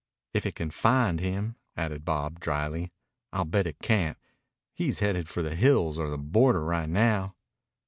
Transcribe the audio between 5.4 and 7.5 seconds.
the hills or the border right now."